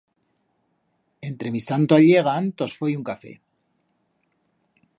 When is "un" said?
2.99-3.05